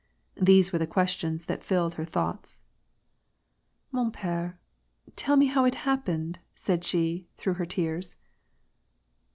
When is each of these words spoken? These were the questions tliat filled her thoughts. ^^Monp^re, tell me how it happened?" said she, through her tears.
These 0.41 0.73
were 0.73 0.79
the 0.79 0.87
questions 0.87 1.45
tliat 1.45 1.61
filled 1.61 1.93
her 1.93 2.05
thoughts. 2.05 2.63
^^Monp^re, 3.93 4.55
tell 5.15 5.35
me 5.37 5.45
how 5.45 5.63
it 5.65 5.75
happened?" 5.85 6.39
said 6.55 6.83
she, 6.83 7.27
through 7.37 7.53
her 7.53 7.67
tears. 7.67 8.15